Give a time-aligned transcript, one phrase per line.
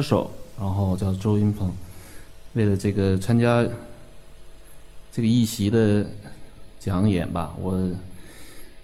[0.00, 1.70] 歌手，然后叫周云鹏。
[2.54, 3.62] 为了这个参加
[5.12, 6.06] 这个一席的
[6.78, 7.78] 讲演吧，我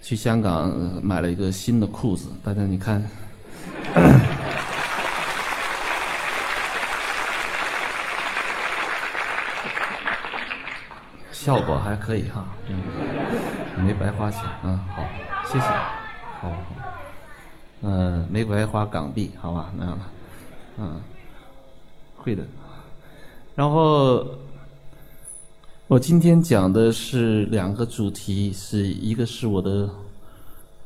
[0.02, 0.70] 去香港
[1.02, 2.28] 买了一个新的裤子。
[2.44, 3.02] 大家你看，
[11.32, 12.76] 效果还可以哈，嗯，
[13.86, 15.02] 没白花钱，嗯，好，
[15.46, 15.66] 谢谢，
[16.42, 16.52] 好，
[17.80, 20.04] 嗯，没白花港币，好吧，那样的，
[20.78, 21.00] 嗯，
[22.16, 22.44] 会的。
[23.54, 24.26] 然后，
[25.88, 29.88] 我今天讲的是两个主题，是一个是我的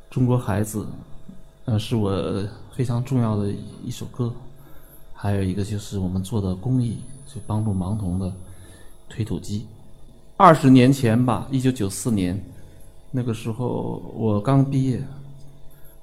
[0.09, 0.87] 中国孩子，
[1.65, 3.53] 呃，是我非常重要的
[3.85, 4.33] 一首歌，
[5.13, 8.33] 还有一个就是我们做的公益，就帮助盲童的
[9.09, 9.67] 推土机。
[10.37, 12.41] 二十年前吧，一九九四年，
[13.11, 15.03] 那个时候我刚毕业，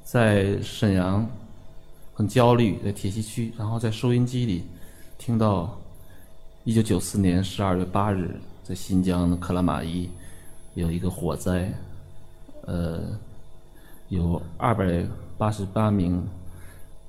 [0.03, 1.25] 在沈阳，
[2.17, 4.63] 很焦虑，在铁西区，然后在收音机里
[5.19, 5.79] 听到，
[6.63, 10.09] 一九九四年十二月八日，在新疆的克拉玛依
[10.73, 11.71] 有一个火灾，
[12.63, 13.03] 呃，
[14.09, 15.05] 有二百
[15.37, 16.27] 八十八名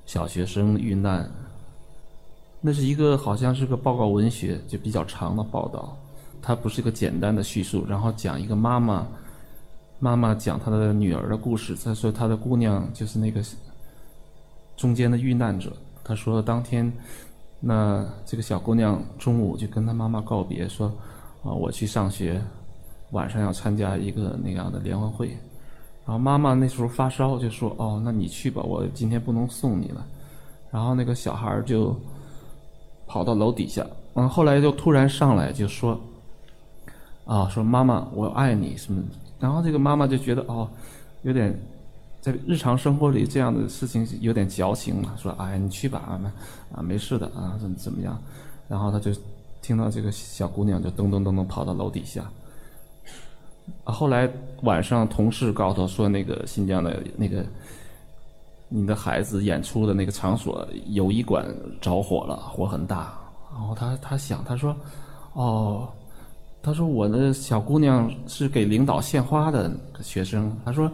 [0.05, 1.27] 小学生遇难。
[2.61, 5.97] 那是一个好像是个报告文学，就比较长的报道。
[6.39, 9.07] 它不是一个简单的叙述，然后讲一个妈妈，
[9.97, 11.75] 妈妈讲她的女儿的故事。
[11.83, 13.43] 她说她的姑娘就是那个
[14.79, 15.73] 中间的遇难者。
[16.05, 16.89] 他说当天，
[17.59, 20.87] 那这个小姑娘中午就跟她妈妈告别，说
[21.43, 22.41] 啊我去上学，
[23.11, 25.27] 晚上要参加一个那样的联欢会。
[26.05, 30.07] 然后妈妈那时候发烧，就说哦那你去吧，我今天不能送你了。
[30.71, 31.93] 然后那个小孩就
[33.05, 35.99] 跑到楼底下，嗯后来就突然上来就说。
[37.25, 39.03] 啊，说妈妈，我爱你什么？
[39.39, 40.67] 然后这个妈妈就觉得哦，
[41.21, 41.55] 有点
[42.21, 45.13] 在日常生活里这样的事情有点矫情嘛。
[45.17, 46.19] 说哎，你去吧，啊，
[46.75, 48.21] 啊，没事的啊，怎么怎么样？
[48.67, 49.11] 然后他就
[49.61, 52.29] 听到这个小姑娘就噔噔噔噔跑到楼底下。
[53.83, 54.29] 后来
[54.63, 57.45] 晚上同事告诉他说，那个新疆的那个
[58.67, 61.45] 你的孩子演出的那个场所友谊馆
[61.81, 63.17] 着火了，火很大。
[63.51, 64.75] 然后他他想，他说
[65.33, 65.89] 哦。
[66.61, 70.91] 他说：“我的小姑娘是给领导献花的学生。”他说：“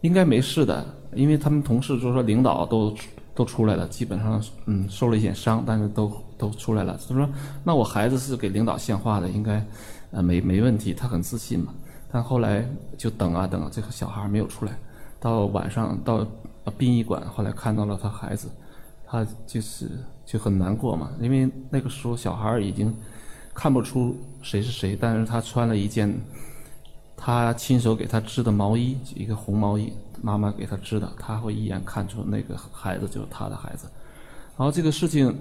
[0.00, 0.84] 应该没事的，
[1.14, 2.94] 因为他们同事就说领导都
[3.34, 7.28] 都出来了，基本上嗯受了一点伤，但是都都出来了。”他说
[7.64, 9.64] ：“那我孩子是给领导献花的，应该
[10.10, 11.74] 呃没没问题。”他很自信嘛。
[12.10, 12.64] 但后来
[12.98, 14.72] 就等啊等，这个小孩没有出来。
[15.18, 16.26] 到晚上到
[16.78, 18.48] 殡仪馆，后来看到了他孩子，
[19.06, 19.90] 他就是
[20.24, 22.94] 就很难过嘛，因为那个时候小孩已经。
[23.52, 26.08] 看不出谁是谁，但是他穿了一件
[27.20, 29.92] 他亲手给他织的毛衣，一个红毛衣，
[30.22, 33.86] 妈妈给他织的，他会一眼看出那个孩子就是他的孩子。
[34.56, 35.32] 然后这个事情，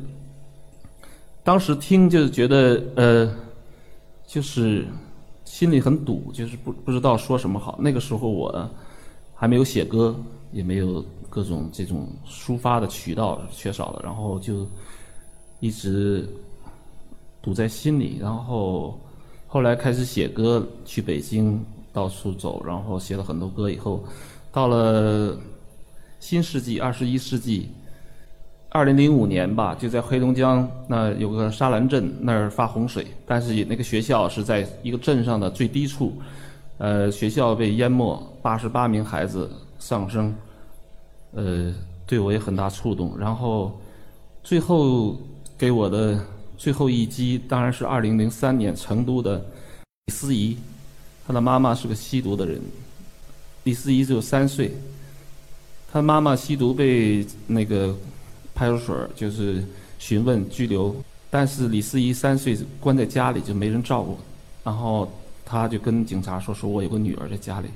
[1.41, 3.33] 当时听就觉得呃，
[4.27, 4.85] 就是
[5.45, 7.79] 心里很堵，就是不不知道说什么好。
[7.79, 8.69] 那个时候我
[9.33, 10.13] 还没有写歌，
[10.51, 14.67] 也没有各种这种抒发的渠道，缺少了，然后就
[15.61, 16.27] 一直。
[17.41, 18.99] 堵在心里，然后
[19.51, 21.59] 后来开始写歌，去北京
[21.91, 23.67] 到处走，然后写了很多歌。
[23.67, 24.03] 以后
[24.51, 25.35] 到了
[26.19, 27.67] 新世纪，二十一世纪，
[28.69, 36.13] 二零零五年吧，就在黑龙江那有个沙兰镇那儿发洪水，但是那个学校是在一个镇上的最低处，
[36.77, 39.49] 呃，学校被淹没，八十八名孩子
[39.79, 40.31] 丧生，
[41.33, 41.73] 呃，
[42.05, 43.17] 对我也很大触动。
[43.17, 43.75] 然后
[44.43, 45.17] 最后
[45.57, 46.23] 给我的。
[46.59, 49.37] 最后一击当然是二零零三年成都的
[50.07, 50.57] 李思怡，
[51.25, 52.59] 她的妈妈是个吸毒的人。
[53.63, 54.69] 李思怡只有三岁，
[55.89, 57.95] 她妈妈吸毒被那个
[58.53, 59.63] 派出所就是
[59.99, 60.93] 询问拘留，
[61.29, 64.17] 但是李思怡三岁关在家里就没人照顾，
[64.61, 65.09] 然后
[65.45, 67.69] 他就跟警察说：“说我有个女儿在家里，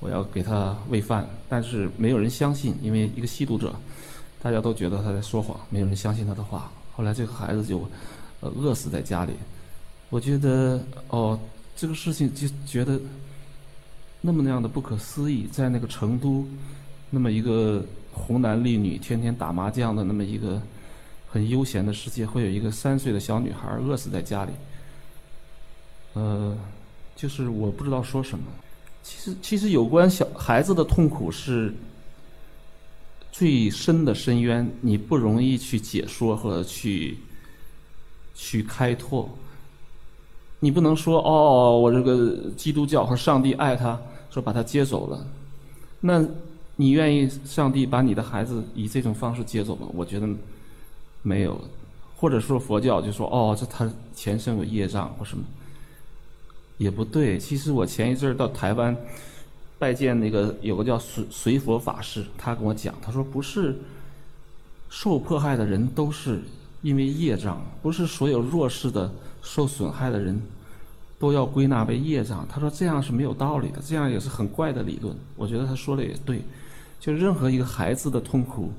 [0.00, 3.72] 我要给她喂饭。”但是没有人相信，因为一个吸毒者，
[4.42, 6.68] 大家都觉得他在说谎，没有人相信他的话。
[6.96, 7.80] 后来这个孩子就。
[8.50, 9.32] 饿死在家里，
[10.10, 11.38] 我觉得哦，
[11.76, 13.00] 这个事情就觉得
[14.20, 16.46] 那么那样的不可思议，在那个成都，
[17.10, 20.60] 那么一个红男绿女天天打麻将的那么一个
[21.28, 24.52] 很悠闲的世界，会有一个三岁的小女孩饿死在家里。
[26.12, 26.56] 呃，
[27.16, 28.44] 就是我不知道说什么。
[29.02, 31.74] 其实，其实有关小孩子的痛苦是
[33.32, 37.18] 最深的深渊，你不容易去解说或者去。
[38.34, 39.28] 去开拓，
[40.60, 43.98] 你不能说哦，我这个基督教和上帝爱他，
[44.30, 45.26] 说把他接走了，
[46.00, 46.24] 那
[46.76, 49.86] 你愿意上帝把你的孩子以这种方式接走吗？
[49.94, 50.28] 我觉得
[51.22, 51.58] 没有，
[52.16, 55.44] 或者说佛教就说哦，这他前生有业障或什么，
[56.78, 57.38] 也不对。
[57.38, 58.96] 其实我前一阵儿到台湾
[59.78, 63.78] 拜见那个有个叫随随佛法师，他跟我讲，他说不是
[64.88, 66.42] 受迫害的人都是
[66.84, 69.10] 因为业障，不是所有弱势的
[69.42, 70.38] 受损害的人
[71.18, 72.46] 都要归纳为业障。
[72.48, 75.16] 他说这样是没有道理的，这样也是很怪的理论。
[75.34, 76.42] 我觉得他说的也对，
[77.00, 78.70] 就任何一个孩子的痛苦。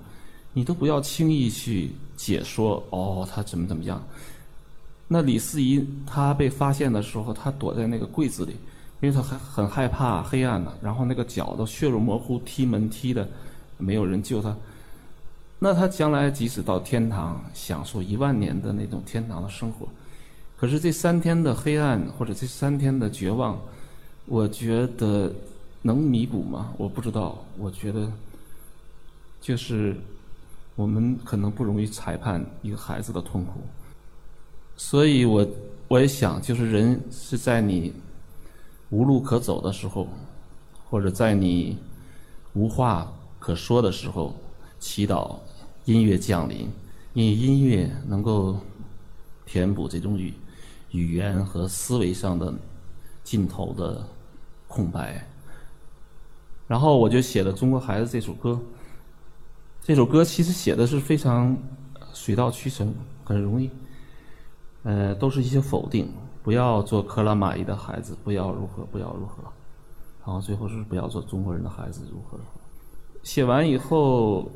[0.53, 4.01] 你都不要轻易去解说哦，他怎么怎么样？
[5.07, 8.51] 那李思怡她被发现的时候，她躲在那个柜子里，
[9.01, 10.71] 因为她很很害怕黑暗呢。
[10.81, 13.27] 然后那个脚都血肉模糊，踢门踢的，
[13.77, 14.55] 没有人救她。
[15.65, 19.87] 那他将来即使到天堂，享受一万年的那种天堂的生活，
[20.55, 23.59] 可是这三天的黑暗或者这三天的绝望，
[24.27, 25.33] 我觉得
[25.81, 26.71] 能弥补吗？
[26.77, 27.43] 我不知道。
[27.57, 28.07] 我觉得
[29.41, 29.97] 就是。
[30.75, 33.61] 我们可能不容易裁判一个孩子的痛苦，
[34.75, 35.47] 所以我
[35.87, 37.93] 我也想，就是人是在你
[38.89, 40.05] 无路可走的时候，
[40.89, 41.77] 或者在你
[42.55, 43.09] 无话
[43.39, 44.35] 可说的时候，
[44.77, 45.37] 祈祷
[45.85, 46.69] 音乐降临，
[47.13, 48.57] 因为音乐能够
[49.45, 50.33] 填补这种语
[50.91, 52.53] 语言和思维上的
[53.23, 54.05] 尽头的
[54.67, 55.25] 空白。
[56.67, 58.59] 然后我就写了《中国孩子》这首歌。
[59.83, 61.55] 这首歌其实写的是非常
[62.11, 62.91] 水到渠成，
[63.23, 63.69] 很容易，
[64.81, 66.11] 呃，都是一些否定，
[66.41, 69.43] 不要做克拉玛依的孩子，不要如何，不要如何，
[70.25, 72.39] 然后最后是不要做中国人的孩子，如何？
[73.21, 74.49] 写完以后，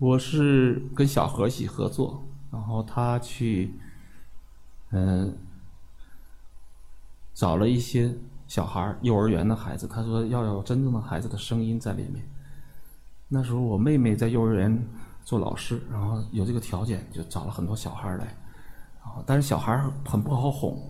[0.00, 3.70] 我是跟小何一起合作，然后他去，
[4.92, 5.30] 嗯，
[7.34, 8.10] 找了一些
[8.48, 12.26] 小孩幼儿园的孩子，他说要有真正的孩子的声音在里面。
[13.28, 14.74] 那时候我妹妹在幼儿园
[15.22, 18.24] 做老师，然后有这个条件，就找了很多小孩来，
[19.04, 20.82] 然后但是小孩很不好哄，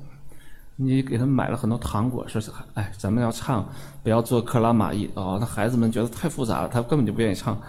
[0.77, 3.69] 你给他们买了很多糖果，说是哎咱们要唱，
[4.05, 7.61] 不要做克拉玛依哦，那孩子们觉得太复杂了，他根本就不愿意唱。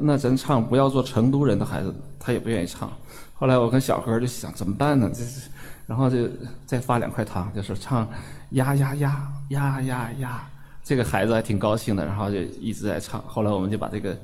[0.00, 2.90] 那咱唱不要做成都人的孩子，他也不愿意唱。
[3.34, 5.10] 后来我跟小何就想怎么办呢？
[5.12, 5.50] 这是，
[5.86, 6.28] 然后就
[6.64, 8.08] 再发两块糖，就是唱
[8.50, 10.50] 呀呀呀呀呀呀。
[10.82, 13.22] 这个孩子还挺高兴的，然后就一直在唱。
[13.26, 14.16] 后来我们就把这个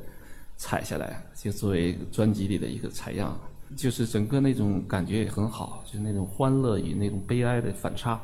[0.56, 3.36] 采下来，就作为专辑里的一个采样。
[3.74, 8.20] 就是整个那种感觉也很好，就是那种欢乐与那种悲哀的反差，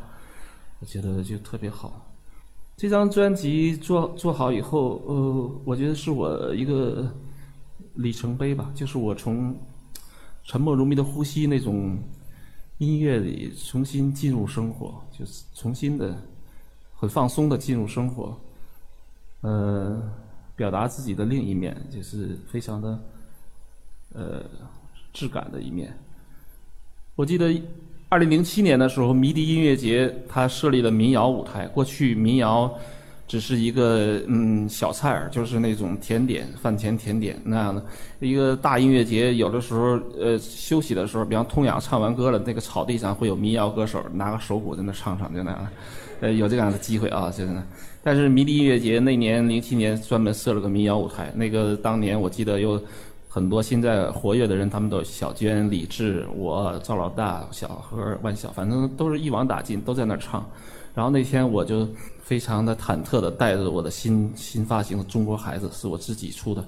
[0.79, 2.07] 我觉得就特别好。
[2.77, 7.11] 这张专辑做做好以后，呃，我觉得是我一个
[7.99, 8.73] 里程碑吧。
[8.75, 9.55] 就是我从
[10.43, 11.99] 沉默如谜的呼吸那种
[12.79, 16.17] 音乐里重新进入生活，就是重新的。
[17.01, 18.37] 很放松的进入生活，
[19.43, 20.03] 呃，
[20.57, 23.01] 表达自己的另一面，就是非常的，
[24.15, 24.43] 呃，
[25.13, 25.97] 质感的一面。
[27.15, 27.55] 我记得
[28.09, 31.69] 二零零七年的时候，迷笛音乐节它设立了民谣舞台。
[31.69, 32.77] 过去民谣
[33.29, 37.81] 只是一个嗯小菜儿，就是那种甜点、饭前甜点那样的。
[38.19, 45.69] 一个大音乐节，有的时候呃休息的时候，比方通阳唱完歌了，那个草地上会有民谣歌手拿个手鼓在那唱唱，就那样。
[46.21, 47.63] 呃，有这样的机会啊，真的。
[48.03, 52.83] 但是迷笛音乐节那年零七年专门设了个民谣舞台，那个当年我记得有
[53.29, 60.45] 很多现在活跃的人，他们都小娟、李志、我、赵老大、小何、万晓，反正都是一网打尽，都在那儿唱。
[60.95, 61.89] 然后那天我就
[62.23, 66.65] 非常的忐忑的带着我的新新发行的《中国孩子》，是我自己出的，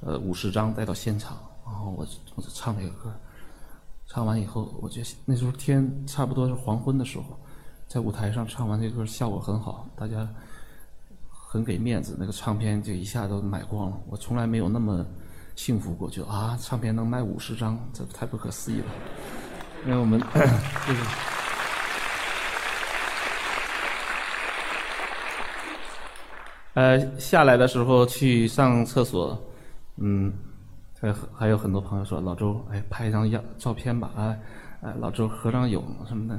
[0.00, 1.36] 呃，五十张带到现场，
[1.66, 3.12] 然后我我就唱那个歌。
[4.06, 7.24] 唱完以后，我觉得那时候天差不多是黄昏的时候。
[7.88, 10.26] 在舞台上唱完这歌，效果很好，大家
[11.30, 14.00] 很给面子，那个唱片就一下都买光了。
[14.08, 15.04] 我从来没有那么
[15.56, 18.86] 幸福过，就啊，唱片能卖五十张，这太不可思议了。
[19.84, 20.94] 因为我们就是，
[26.74, 29.38] 呃，下来的时候去上厕所，
[29.98, 30.32] 嗯，
[31.00, 34.36] 还还有很多朋友说老周，哎，拍一张样照片吧，啊，
[34.80, 36.38] 哎，老周合张影什么的。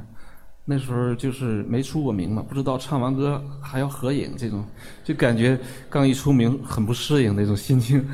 [0.66, 4.63] 那时候就是没出过名嘛，不知道唱完歌还要合影，这种
[5.04, 5.60] 就感觉
[5.90, 8.06] 刚一出名很不适应那种心情，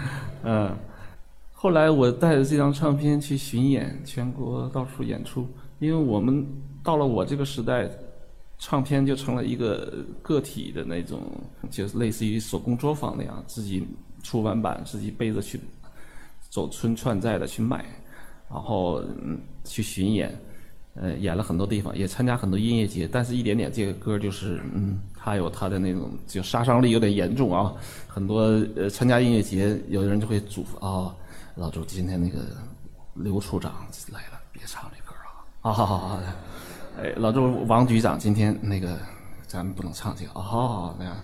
[0.44, 0.76] 嗯。
[1.62, 5.46] 后来我带着这张唱片去巡演，全国到处演出，
[5.80, 6.48] 因为我们
[6.82, 7.86] 到了我这个时代，
[8.60, 11.20] 唱片就成了一个个体的那种，
[11.72, 13.88] 就是类似于手工作坊那样，自己
[14.22, 15.60] 出完版，自己背着去
[16.50, 17.84] 走村串寨的去卖，
[18.48, 20.40] 然后嗯去巡演。
[20.96, 27.74] 呃，演了很多地方，也参加很多音乐节，但是一点点这个歌就是，嗯，它有它的那种就杀伤力有点严重啊。
[28.06, 28.42] 很多
[28.76, 31.16] 呃参加音乐节，有的人就会嘱咐啊，
[31.56, 32.40] 老周，今天那个
[33.14, 35.46] 刘处长来了，别唱这歌了。
[35.62, 36.20] 啊，好好好，
[37.02, 38.98] 哎，老周，王局长今天那个
[39.48, 40.32] 咱们不能唱这个。
[40.34, 41.16] 哦，那样。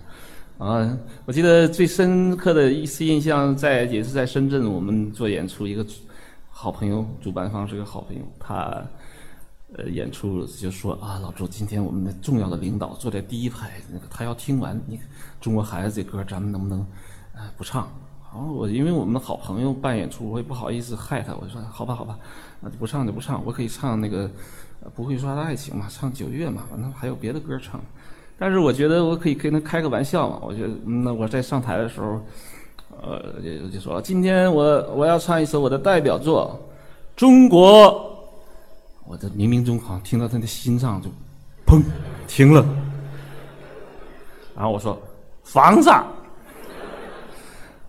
[0.57, 5.85] 啊，我记得最深刻的一次印象在也是在深圳，我们做演出，一个
[6.49, 8.81] 好朋友，主办方是个好朋友，他
[9.75, 14.97] 呃演出就说啊，老周，今天我们的重要的领导坐在第一排，那个他要听完你
[15.41, 16.79] 中国孩子这歌，咱们能不能
[17.35, 17.85] 啊不唱？
[18.33, 22.17] 然后我因为我们的好朋友办演出，我也不好意思害他，我说好吧好吧，
[22.61, 24.31] 那就不唱就不唱，我可以唱那个
[24.93, 27.81] 不会说的爱情嘛，唱九月嘛，反正还有别的歌唱。
[28.37, 32.21] 但是我觉得我可以跟他开个玩笑嘛，我觉得那我在上台的时候，
[33.01, 34.63] 呃，就就说今天我
[34.93, 36.59] 我要唱一首我的代表作
[37.19, 37.89] 《中国》，
[39.07, 41.09] 我这冥冥中好像听到他的心脏就
[41.65, 41.81] 砰
[42.27, 42.65] 停了，
[44.53, 45.01] 然后我说
[45.43, 45.89] 房子，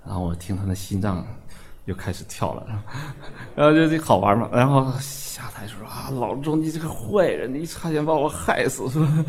[0.05, 1.27] 然后我听他的心脏
[1.87, 2.85] 又开始跳了，
[3.57, 9.25] 然后就这好玩嘛，然后下台说啊，老周你这个坏人，你差点把我害死是吧？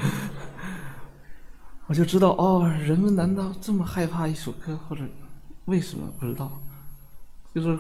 [1.88, 5.04] 我就知道哦，人们难道这么害怕一首歌，或者
[5.66, 6.52] 为什么不知道？
[7.56, 7.80] 就是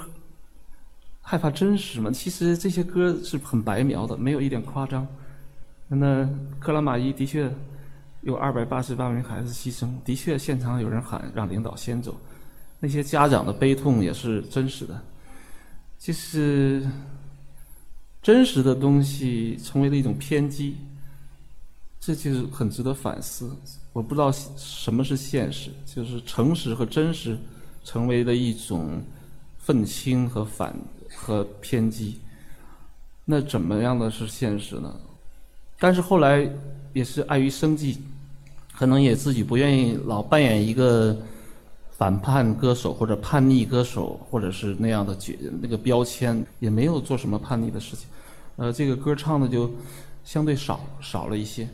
[1.21, 2.09] 害怕真实嘛。
[2.09, 5.05] 其实这些歌是很白描的，没有一点夸张。
[5.87, 6.27] 那
[6.59, 7.53] 克拉玛依的确
[8.21, 12.15] 有二百八十八名孩子牺牲，的确现场有人喊让领导先走，
[12.79, 15.01] 那些家长的悲痛也是真实的。
[15.99, 16.87] 就是
[18.21, 20.75] 真实的东西成为了一种偏激，
[21.99, 23.51] 这就是很值得反思。
[23.93, 27.37] 我不知道什么是现实，就是诚实和真实
[27.83, 29.01] 成为了一种
[29.57, 30.75] 愤青和反
[31.15, 32.19] 和偏激。
[33.25, 34.95] 那怎么样的是现实呢？
[35.79, 36.47] 但是后来
[36.93, 37.97] 也是碍于生计，
[38.73, 41.17] 可能也自己不愿意老扮演一个
[41.97, 48.07] 反叛歌手或者叛逆歌手，或者是那样的角那个标签，也没有做什么叛逆的事情。
[48.55, 49.69] 呃，这个歌唱的就
[50.23, 51.67] 相对少少了一些。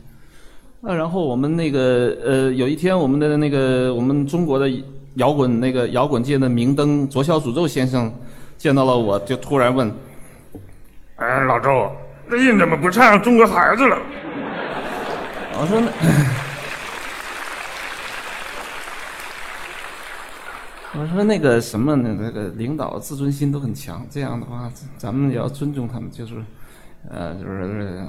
[0.80, 4.70] 那然后我们那个呃，有一天我们的那个我们中国的
[5.14, 8.12] 摇滚那个摇滚界的明灯左小诅咒先生
[8.56, 9.90] 见到了我，就突然问
[11.16, 11.90] ：“哎，老周，
[12.28, 13.98] 最近怎么不唱《中国孩子》了？”
[15.60, 15.80] 我说
[20.98, 21.96] ：“我说那个什么？
[21.96, 26.34] 那个领导自尊心都很强，这样的话咱们也要尊重他们，就是
[27.08, 28.06] 呃，就是。”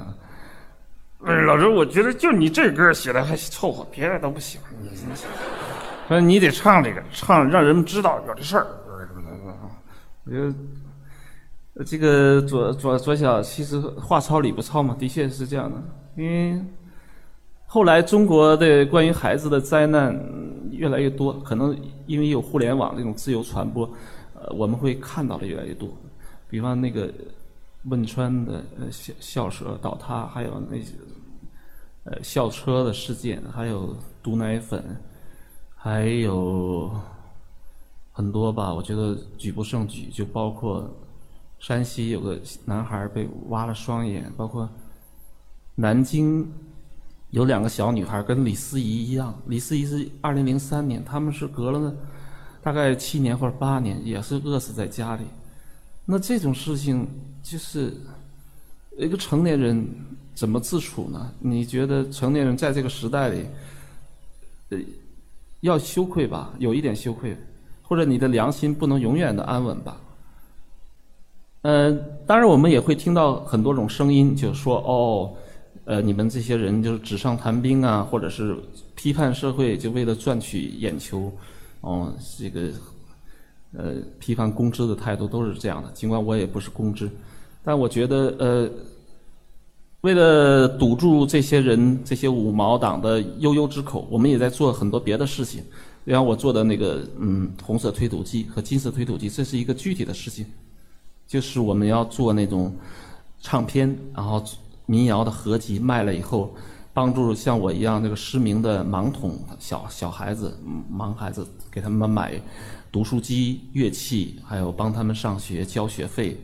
[1.46, 4.60] 老周，我觉得就你这歌写的还凑合，别的都不行。
[6.06, 8.66] 说你得唱这个，唱让人们知道有这事儿。
[10.24, 15.82] 我觉得这个左左左小其实话糙理不糙嘛，的确是这样的。
[16.16, 16.62] 因为
[17.66, 20.18] 后来中国的关于孩子的灾难
[20.70, 23.88] 越来越多，可能因为有互联网这种自由传播，
[24.34, 25.88] 呃，我们会看到的越来越多。
[26.48, 27.12] 比方那个。
[27.88, 30.92] 汶川的呃校校舍倒塌，还有那些
[32.02, 34.82] 呃校车的事件，还有毒奶粉，
[35.72, 36.90] 还有
[38.10, 40.08] 很多吧，我觉得举不胜举。
[40.10, 40.90] 就包括
[41.60, 44.68] 山西有个男孩被挖了双眼，包括
[45.76, 46.44] 南京
[47.30, 51.94] 有两个小女孩跟李思怡一样，李思怡是二零零三年，他们是隔了
[52.62, 55.22] 大概七年或者八年，也是饿死在家里。
[56.04, 57.06] 那这种事情。
[57.48, 57.92] 就是
[58.98, 59.88] 一个成年人
[60.34, 61.32] 怎么自处呢？
[61.38, 63.46] 你觉得成年人在这个时代里，
[64.70, 64.78] 呃，
[65.60, 66.52] 要羞愧吧？
[66.58, 67.36] 有一点羞愧，
[67.82, 69.96] 或者你的良心不能永远的安稳吧？
[71.62, 75.32] 嗯，当然我们也会听到很多种声音，就说哦，
[75.86, 78.56] 呃，你们这些人就是纸上谈兵啊，或者是
[78.96, 81.32] 批判社会，就为了赚取眼球，
[81.80, 82.70] 哦，这个
[83.72, 85.90] 呃，批判公知的态度都是这样的。
[85.92, 87.08] 尽管我也不是公知。
[87.62, 88.68] 但我觉得，呃，
[90.00, 95.62] 为了堵住这些人、这些五毛党的悠悠之口，我们也在做很多别的事情。
[96.04, 100.44] 比方我做的那个，嗯，红色推土机和金色推土机，这是一个具体的事情，
[101.28, 102.74] 就是我们要做那种
[103.40, 104.44] 唱片，然后
[104.86, 106.54] 民谣的合集卖了以后，
[106.94, 110.58] 帮助像我一样那个失明的盲童小小孩子、
[110.90, 112.40] 盲孩子，给他们买
[112.90, 116.36] 读书机、乐器，还有帮他们上学交学费。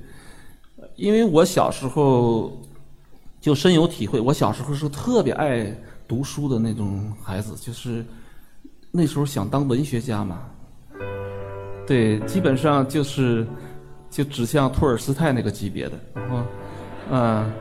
[0.96, 2.60] 因为我小时候
[3.40, 5.74] 就深有体会，我小时候是特别爱
[6.06, 8.04] 读书的那种孩子，就是
[8.90, 10.42] 那时候想当文学家嘛。
[11.86, 13.46] 对，基本上就是
[14.10, 16.42] 就指向托尔斯泰那个级别的，然后
[17.10, 17.52] 嗯，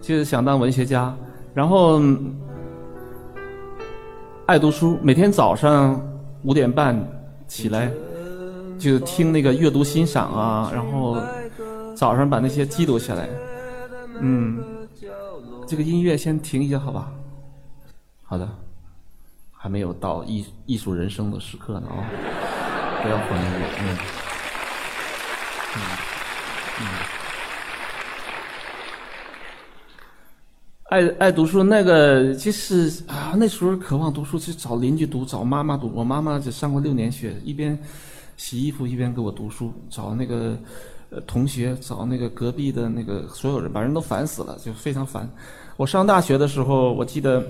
[0.00, 1.14] 就是想当文学家，
[1.54, 2.00] 然后
[4.46, 6.00] 爱读书，每天早上
[6.42, 6.96] 五点半
[7.46, 7.90] 起来。
[8.78, 11.18] 就听那个阅读欣赏啊，然后
[11.94, 13.28] 早上把那些记录下来。
[14.20, 14.58] 嗯，
[15.66, 17.12] 这个音乐先停一下，好吧？
[18.24, 18.48] 好的，
[19.52, 22.08] 还没有到艺艺术人生的时刻呢啊！
[23.04, 23.84] 不要欢迎我，嗯，
[25.76, 25.78] 嗯，
[26.80, 27.19] 嗯。
[30.90, 35.88] 爱爱读书那个，其实啊，那时候渴望读书，去找邻居读，找妈妈读。
[35.94, 37.78] 我妈妈只上过六年学，一边
[38.36, 40.58] 洗衣服一边给我读书，找那个
[41.10, 45.30] 呃同学，找那个隔壁的那个所有人，把人都烦死了，就非常烦。
[45.76, 47.40] 我上大学的时候，我记得，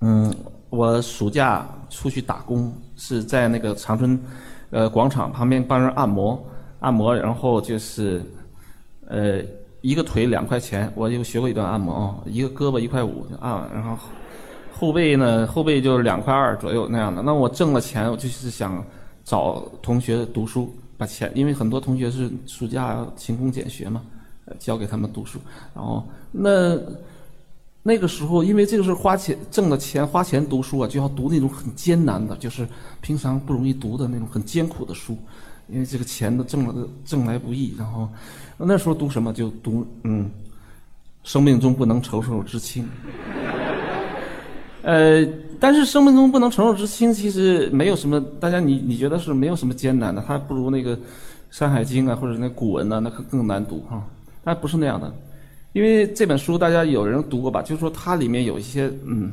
[0.00, 0.34] 嗯，
[0.70, 4.18] 我暑假出去打工，是在那个长春
[4.70, 6.42] 呃广场旁边帮人按摩，
[6.80, 8.22] 按摩，然后就是
[9.06, 9.42] 呃。
[9.84, 13.94] 一个腿两块钱，我就学过一段按摩啊，一个胳膊一块五就按，然后
[14.72, 17.20] 后背呢，后背就是两块二左右那样的。
[17.20, 18.82] 那我挣了钱，我就是想
[19.24, 24.00] 找同学读书，把钱，因为很多同学是暑假勤工俭学嘛，
[24.58, 25.38] 教给他们读书。
[25.74, 26.80] 然后那
[27.82, 32.66] 那个时候，因为这个是花钱挣的钱，花钱读书啊，就要读那种很艰难的，就是
[33.02, 35.14] 平常不容易读的那种很艰苦的书，
[35.68, 38.08] 因为这个钱都挣了挣来不易，然后。
[38.56, 40.30] 那时候读什么就读嗯，
[41.24, 42.88] 生命中不能承受之轻。
[44.82, 45.26] 呃，
[45.58, 50.96] 但是生命中不能承受之轻，其实没有什么，大家你你觉得是没有什么艰难的，它不如那个
[51.50, 54.00] 《山海经》啊，或者那古文呢，那可更难读哈。
[54.44, 55.12] 但不是那样的，
[55.72, 57.60] 因为这本书大家有人读过吧？
[57.60, 59.32] 就是说它里面有一些嗯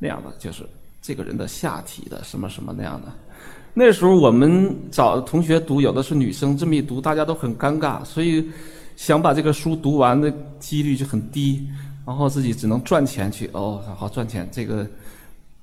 [0.00, 0.64] 那样的，就是
[1.00, 3.12] 这个人的下体的什么什么那样的。
[3.74, 8.46] 那时候我们找同学读，有的是女生，这么一读大家都很尴尬，所以
[8.96, 11.66] 想把这个书读完的几率就很低，
[12.06, 14.46] 然后自己只能赚钱去哦，好赚钱。
[14.52, 14.86] 这个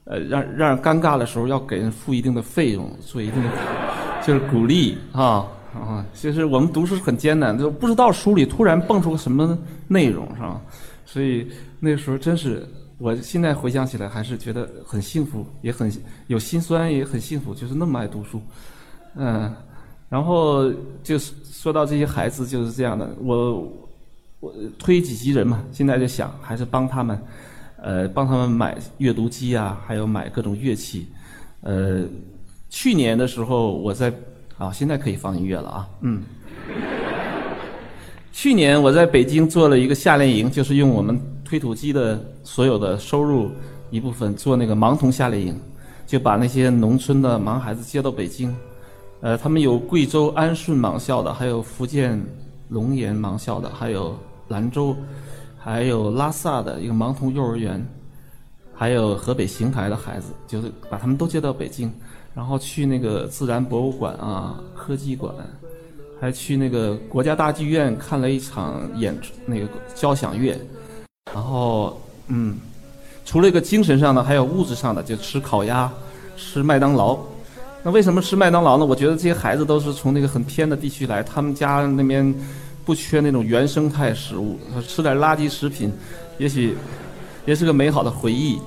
[0.05, 3.49] 呃，让让人尴尬的时候要给人付一定的费用，做一定的
[4.25, 5.45] 就是鼓励啊
[5.75, 6.03] 啊。
[6.15, 9.55] 其实我们读书是很艰难，就不知道书里突然蹦出个什么
[9.87, 10.59] 内容，是吧？
[11.05, 11.47] 所以
[11.79, 12.67] 那时候真是。
[12.99, 15.89] 我现在回想起来，还是觉得很幸福，也很
[16.27, 18.41] 有心酸，也很幸福，就是那么爱读书，
[19.15, 19.49] 嗯，
[20.09, 20.69] 然后
[21.01, 23.71] 就是说到这些孩子就是这样的，我
[24.41, 27.17] 我推己及人嘛，现在就想还是帮他们，
[27.81, 31.07] 呃，帮他们买阅读机啊，还有买各种乐器，
[31.61, 32.03] 呃，
[32.69, 34.13] 去年的时候我在
[34.57, 36.21] 啊，现在可以放音乐了啊，嗯，
[38.33, 41.17] 去年我在北京做了一个夏令营，就是用我们。
[41.49, 43.49] 推土机的所有的收入
[43.89, 45.59] 一部分做那个盲童夏令营，
[46.05, 48.55] 就把那些农村的盲孩子接到北京，
[49.21, 52.23] 呃，他们有贵州安顺盲校的，还有福建
[52.67, 54.15] 龙岩盲校的，还有
[54.47, 54.95] 兰州，
[55.57, 57.83] 还有拉萨的一个盲童幼儿园，
[58.71, 61.91] 还有河北邢台的孩子，就是把他们都接到北京，
[62.35, 65.33] 然后去那个自然博物馆啊、科技馆，
[66.21, 70.55] 还去那个国家大剧院看了一场演那个交响乐。
[71.33, 72.57] 然后，嗯，
[73.25, 75.91] 除了一个精神上的，还有物质上的，就吃烤鸭，
[76.35, 77.17] 吃麦当劳。
[77.83, 78.85] 那为什么吃麦当劳呢？
[78.85, 82.33] 我觉得这些孩子都是从那个很偏的地区来，他们家那边
[82.83, 85.93] 不缺那种原生态食物，吃点垃圾食品，
[86.37, 86.75] 也许
[87.45, 88.59] 也是个美好的回忆。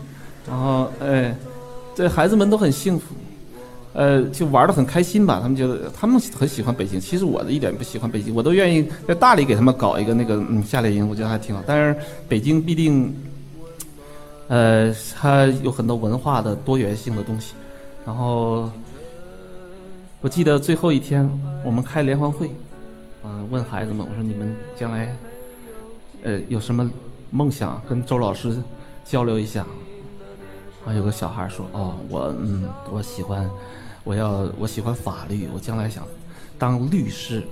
[0.49, 1.37] 然后，哎，
[1.95, 3.15] 这孩子们都很幸福。
[3.95, 5.39] 呃，就玩的很开心吧？
[5.43, 6.99] 他们觉得他们很喜欢北京。
[6.99, 11.63] 其实我的一点不喜欢北京，我都愿意在大理给他们搞一个那个嗯夏令营，我觉得还挺好。
[11.67, 13.15] 但是北京必定，
[14.49, 17.53] 呃，它有很多文化的多元性的东西。
[18.07, 18.71] 然后
[20.23, 21.29] 我记得最后一天
[21.63, 22.49] 我们开联欢会，
[23.23, 25.15] 啊，问孩子们，我说你们将来
[26.23, 26.91] 呃有什么
[27.31, 28.57] 梦想，跟周老师
[29.05, 29.67] 交流一下。
[30.85, 33.49] 啊，有个小孩说：“哦，我嗯，我喜欢。”
[34.05, 36.05] 我要我喜欢法律，我将来想
[36.59, 37.43] 当律师，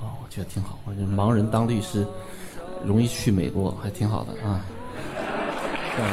[0.00, 0.78] 哦，我觉得挺好。
[0.84, 2.06] 我觉得盲人当律师
[2.84, 4.60] 容易去美国，还挺好的啊。
[5.98, 6.04] 嗯，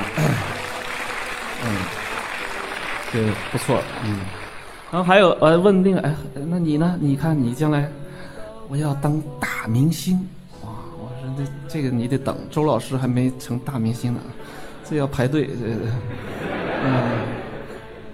[1.66, 1.68] 嗯
[3.12, 4.20] 对，不错，嗯。
[4.92, 6.98] 然后还有呃，问那个哎，那你呢？
[7.00, 7.88] 你看你将来
[8.70, 10.18] 我要当大明星，
[10.64, 10.70] 哇！
[10.98, 14.20] 我说这这个你得等，周老师还没成大明星呢，
[14.90, 15.50] 这要排队，
[16.84, 17.39] 嗯。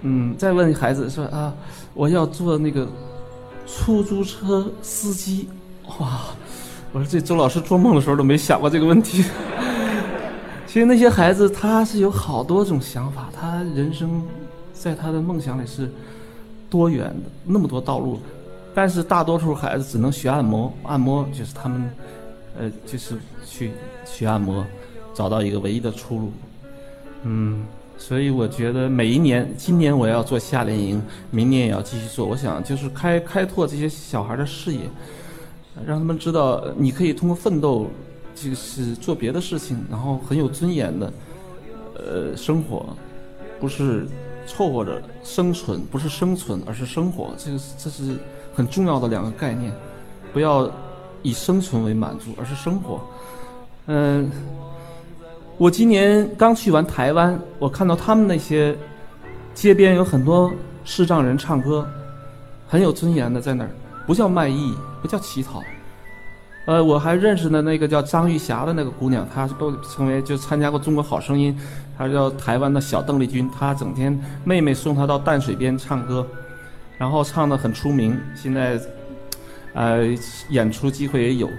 [0.07, 1.51] 嗯，再问孩子说啊，
[1.95, 2.87] 我要做那个
[3.65, 5.49] 出租车司机，
[5.99, 6.27] 哇！
[6.93, 9.23] 我说这周老师做梦的时候都没想过这个问题。
[10.67, 14.21] 其实那些孩子他是有好多种想法，他人生
[14.75, 15.91] 在他的梦想里是
[16.69, 18.19] 多元的，那么多道路。
[18.75, 21.89] 但是大多数孩子只能学按摩，按摩就是他们
[22.59, 23.71] 呃，就是去
[24.05, 24.63] 学按摩，
[25.15, 26.31] 找到一个唯一的出路。
[27.23, 27.65] 嗯。
[27.97, 32.25] 所以我觉得每一年，今年我要做夏令营，明年也要继续做。
[32.25, 34.81] 我想就是开开拓这些小孩的视野，
[35.85, 37.87] 让他们知道你可以通过奋斗，
[38.35, 41.13] 就是做别的事情，然后很有尊严的，
[41.95, 42.85] 呃，生活，
[43.59, 44.05] 不是
[44.45, 47.33] 凑合着生存，不是生存，而是生活。
[47.37, 48.17] 这个这是
[48.53, 49.73] 很重要的两个概念，
[50.31, 50.69] 不要
[51.23, 53.01] 以生存为满足，而是生活。
[53.87, 54.29] 嗯。
[55.57, 58.75] 我今年刚去完台湾，我看到他们那些
[59.53, 61.87] 街边有很多视障人唱歌，
[62.67, 63.69] 很有尊严的在那儿，
[64.05, 65.63] 不叫卖艺，不叫乞讨。
[66.65, 71.53] 呃，我还认识的那个叫张玉霞的那个姑娘，她都成为就参加过《中国好声音》，
[71.97, 76.27] 她叫台湾的小邓丽君，她整天妹妹送她到淡水边唱歌，
[76.97, 78.77] 然后唱的很出名，现在
[79.73, 80.05] 呃
[80.49, 81.49] 演出机会也有。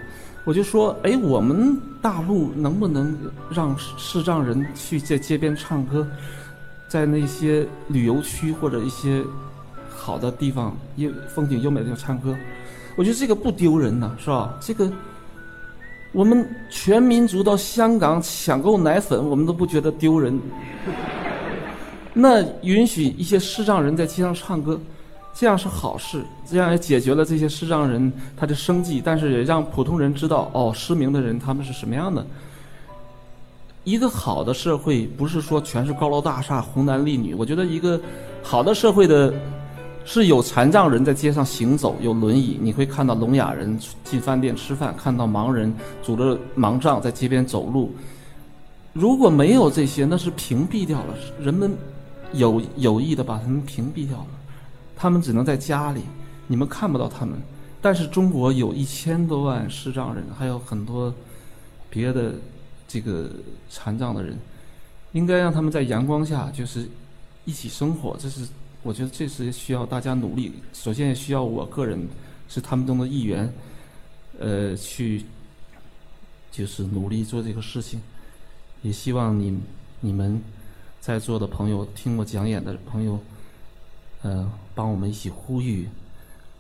[0.46, 3.18] 我就说，哎，我们大陆能不能
[3.50, 6.06] 让视障人去在街边唱歌，
[6.86, 9.24] 在那些旅游区或者一些
[9.90, 12.32] 好的地方、优风景优美的地方唱歌？
[12.94, 14.56] 我觉得这个不丢人呐，是吧？
[14.60, 14.88] 这个
[16.12, 20.40] 我们全民族到香港抢购奶粉，我们都不觉得丢人。
[22.14, 24.80] 那允许一些视障人在街上唱歌？
[25.38, 32.26] 这样是好事，这样也解决了这些视障人他的生计，但是也让普通人知道哦，失明的人他们是什么样的。
[33.84, 38.00] 一个好的社会不是说全是高楼大厦、红男绿女，我觉得一个
[38.42, 39.30] 好的社会的，
[40.06, 45.70] 是有残障人在街上行走，有轮椅，你会看到聋哑人进饭店吃饭，看到盲人
[46.02, 47.94] 拄着盲杖在街边走路。
[48.94, 51.76] 如果没有这些，那是屏蔽掉了，人们
[52.32, 54.26] 有有意的把他们屏蔽掉了。
[54.96, 56.00] 他们只能在家里，
[56.48, 57.38] 你们看不到他们。
[57.82, 61.14] 但是中国有一千多万视障人，还有很多
[61.88, 62.34] 别的
[62.88, 63.30] 这个
[63.68, 64.36] 残障的人，
[65.12, 66.88] 应该让他们在阳光下就是
[67.44, 68.16] 一起生活。
[68.18, 68.48] 这是
[68.82, 70.52] 我觉得这是需要大家努力。
[70.72, 72.08] 首先也需要我个人
[72.48, 73.52] 是他们中的一员，
[74.40, 75.24] 呃，去
[76.50, 78.00] 就是努力做这个事情。
[78.82, 79.60] 也希望你
[80.00, 80.42] 你们
[81.00, 83.20] 在座的朋友，听我讲演的朋友。
[84.22, 85.88] 呃，帮我们一起呼吁，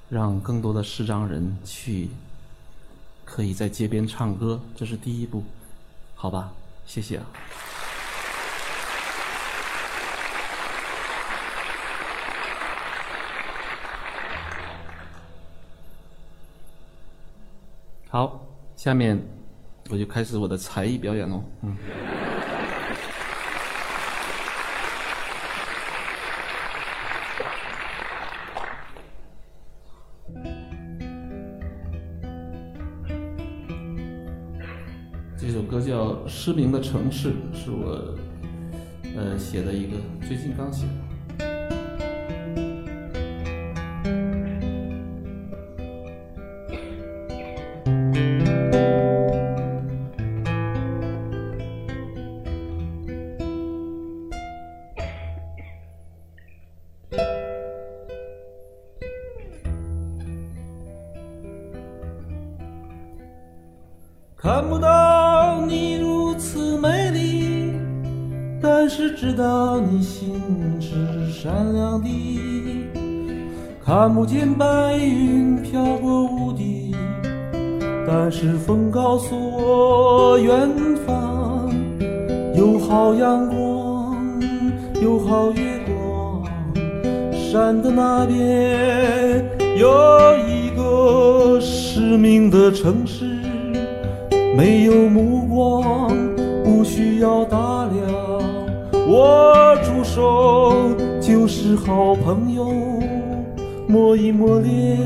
[0.08, 2.08] 让更多的视障人去，
[3.26, 5.44] 可以在街边唱歌，这是第一步，
[6.14, 6.50] 好吧？
[6.86, 7.26] 谢谢啊。
[18.08, 19.22] 好，下面
[19.90, 21.76] 我就开始我的才艺表演喽，嗯。
[35.38, 38.16] 这首歌叫《失明的城市》是我
[39.14, 41.05] 呃写的一个，最近刚写的。
[95.26, 96.08] 目光，
[96.62, 98.06] 不需要打量，
[99.08, 102.70] 握住手就是好朋友，
[103.88, 104.96] 摸一摸脸，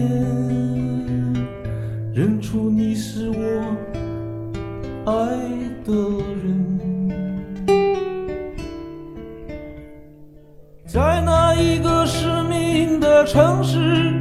[2.13, 5.13] 认出你是我爱
[5.87, 5.95] 的
[6.45, 6.69] 人。
[10.87, 14.21] 在那一个失明的城市，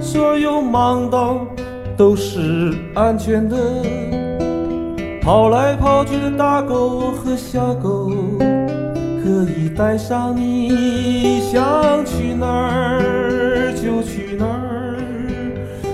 [0.00, 1.44] 所有盲道
[1.96, 3.56] 都是安全的。
[5.26, 14.94] 跑来跑去的大狗和小狗，可以带上你，想去哪儿就去哪儿，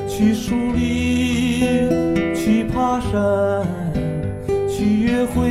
[0.06, 1.88] 去树林，
[2.34, 3.66] 去爬山，
[4.68, 5.48] 去约会，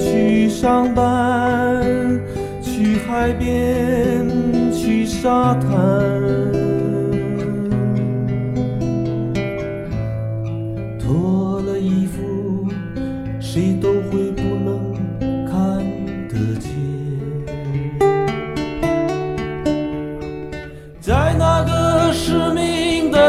[0.00, 1.80] 去上班，
[2.60, 4.26] 去海边，
[4.72, 6.55] 去沙滩。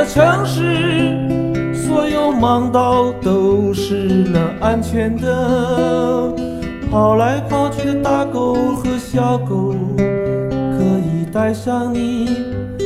[0.07, 3.93] 城市，所有盲道都是
[4.31, 6.33] 那安全的。
[6.89, 12.29] 跑来跑去的大狗和小狗，可以带上你，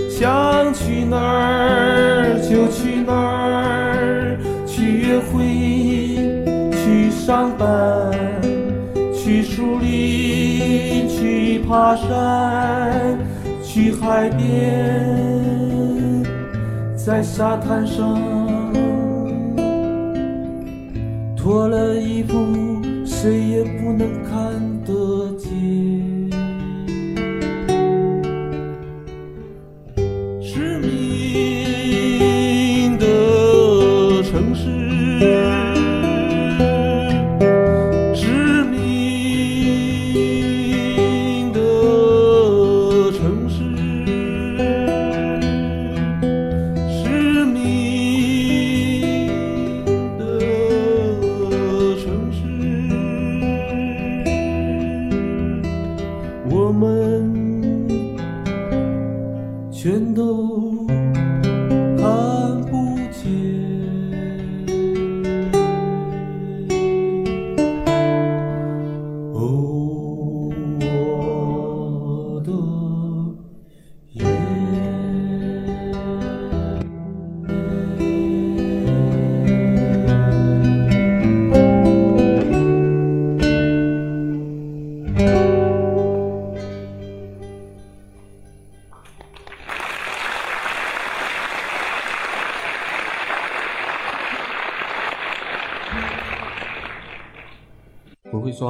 [0.09, 5.45] 想去哪儿就去哪儿，去约会，
[6.73, 8.11] 去上班，
[9.13, 13.17] 去树林，去爬山，
[13.63, 14.41] 去海边，
[17.11, 18.17] 在沙滩上
[21.35, 22.37] 脱了衣服，
[23.05, 24.20] 谁也不能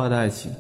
[0.02, 0.52] 不会说话的爱情。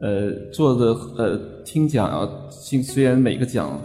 [0.00, 3.80] 呃，做的呃听讲啊，虽然每个讲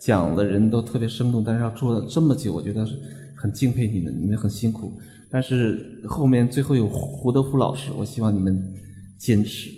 [0.00, 2.94] 讲的人都特别生动，但是要做了这么久，我觉得是
[3.36, 4.98] 很敬佩你们，你们很辛苦。
[5.30, 8.74] 但是后面最后有胡德夫老师，我希望你们
[9.18, 9.70] 坚持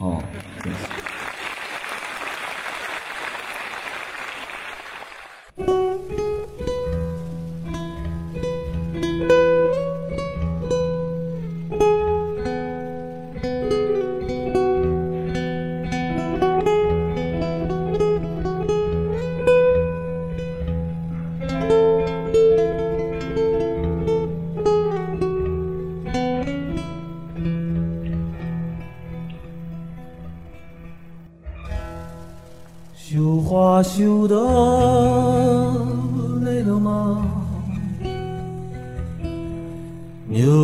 [0.00, 0.22] 哦。
[0.62, 0.97] 坚持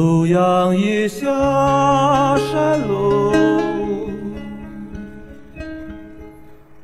[0.05, 1.25] 牛羊也下
[2.37, 3.33] 山喽。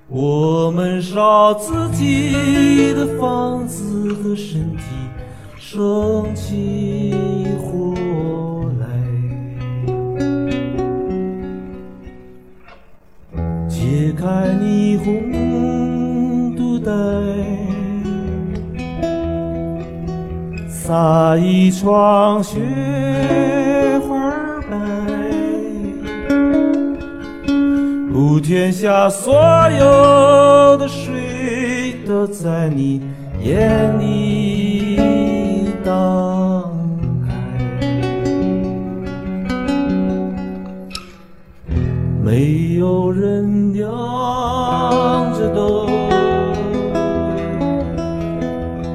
[0.09, 4.83] 我们烧自己的房子和身体，
[5.59, 7.12] 生起
[7.59, 7.94] 火
[8.80, 8.87] 来。
[13.68, 16.90] 解开霓虹肚带，
[20.92, 22.59] 那一床雪
[24.09, 24.33] 花
[24.68, 24.76] 白，
[28.12, 29.33] 普天下所
[29.70, 33.00] 有的水都在你
[33.40, 36.68] 眼里荡
[37.24, 37.33] 开。
[42.20, 43.88] 没有人仰
[45.38, 45.87] 着头，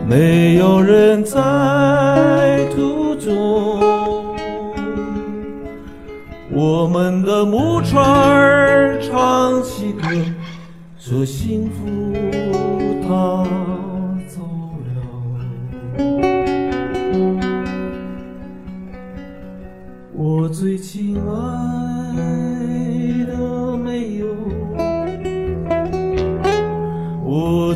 [0.08, 3.34] 没有人在途中。
[6.52, 10.08] 我们的木船儿唱起歌，
[10.98, 12.14] 说幸福
[13.02, 13.44] 它
[14.28, 14.42] 走
[14.86, 14.94] 了。
[20.14, 21.75] 我最亲爱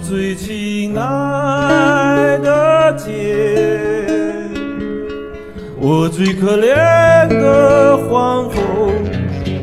[0.01, 3.11] 最亲爱的姐，
[5.79, 8.53] 我最可怜的皇后，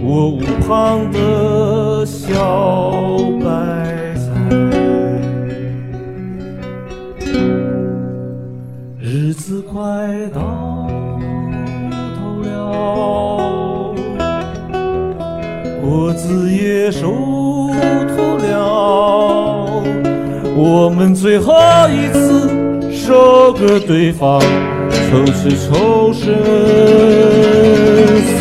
[0.03, 4.25] 我屋旁的小白菜。
[9.01, 9.79] 日子快
[10.33, 10.87] 到
[12.16, 13.94] 头了，
[15.83, 17.70] 果子也熟
[18.16, 18.44] 透了，
[20.59, 21.53] 我们最后
[21.90, 22.49] 一次
[22.90, 24.40] 收割，对方
[24.90, 26.33] 抽是抽生
[28.23, 28.33] 死。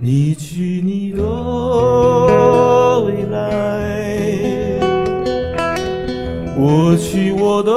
[0.00, 1.22] 你去你的
[3.06, 3.38] 未来，
[6.58, 7.70] 我去我的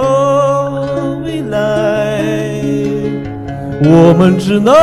[1.24, 2.20] 未来，
[3.84, 4.74] 我们只能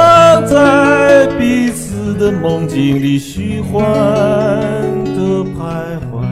[0.47, 1.82] 在彼此
[2.22, 6.22] 的梦境里虚幻的徘徊，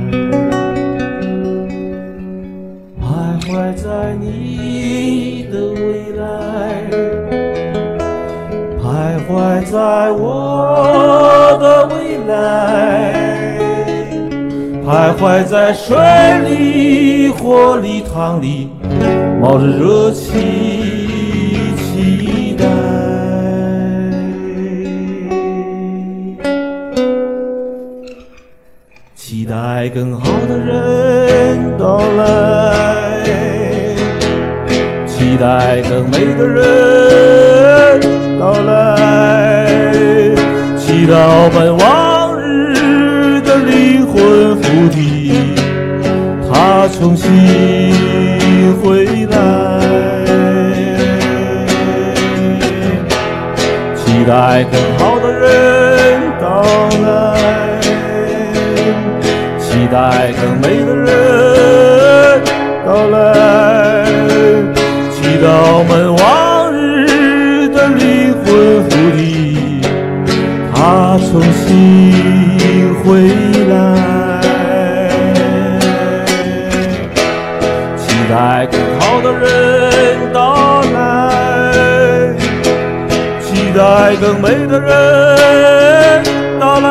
[3.03, 3.03] 徘
[3.43, 6.23] 徊在你的未来。
[8.79, 13.13] 徘徊在我的未来，
[14.87, 15.97] 徘徊在水
[16.49, 18.71] 里、火里、汤里，
[19.43, 20.80] 冒着热气，
[29.81, 33.25] 期待更好的人到来，
[35.07, 37.99] 期待更美的人。
[38.39, 39.67] 到来，
[40.77, 45.33] 祈祷本往日的灵魂附体，
[46.53, 47.31] 他重新
[48.83, 49.39] 回来。
[53.97, 55.50] 期待更好的人
[59.91, 61.11] 期待更美的人
[62.87, 64.05] 到来，
[65.11, 66.73] 祈祷门往。
[66.73, 68.45] 日的灵魂
[68.89, 69.81] 附体，
[70.73, 73.09] 他重新回
[73.69, 73.75] 来，
[77.97, 80.95] 期待更好的人到来，
[83.41, 86.23] 期待更美的人
[86.61, 86.87] 到来，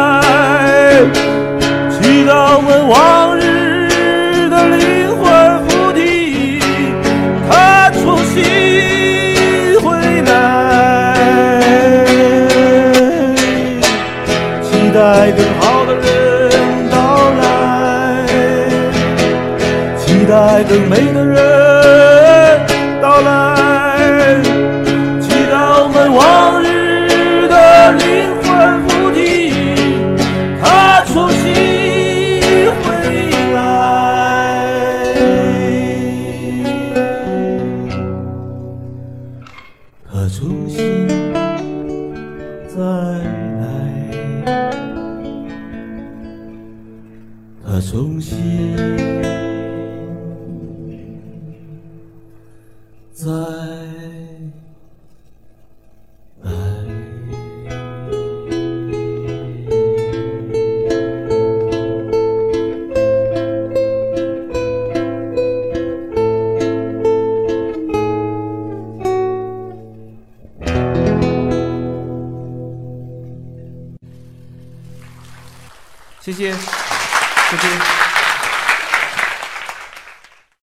[2.29, 3.41] 祈祷我们往日
[4.51, 5.25] 的灵魂
[5.65, 6.59] 附体，
[7.49, 8.37] 他重新
[9.81, 9.89] 回
[10.21, 10.29] 来。
[14.61, 16.05] 期待更好的人
[16.91, 16.93] 到
[17.41, 17.41] 来，
[19.97, 21.35] 期待更美的人
[23.01, 23.58] 到来，